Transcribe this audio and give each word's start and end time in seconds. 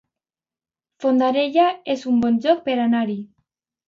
Fondarella 1.03 1.65
es 1.97 2.05
un 2.13 2.17
bon 2.23 2.39
lloc 2.47 2.65
per 2.71 2.79
anar-hi 2.87 3.19